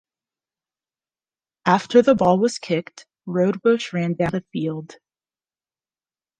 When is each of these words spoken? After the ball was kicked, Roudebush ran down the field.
After 1.67 2.01
the 2.01 2.15
ball 2.15 2.39
was 2.39 2.57
kicked, 2.57 3.05
Roudebush 3.27 3.93
ran 3.93 4.15
down 4.15 4.31
the 4.31 4.41
field. 4.51 4.95